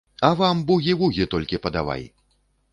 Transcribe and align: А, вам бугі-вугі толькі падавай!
А, 0.27 0.29
вам 0.39 0.63
бугі-вугі 0.71 1.29
толькі 1.37 1.61
падавай! 1.69 2.03